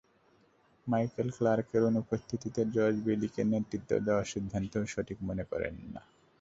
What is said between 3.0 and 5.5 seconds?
বেইলিকে নেতৃত্ব দেওয়ার সিদ্ধান্তও সঠিক মনে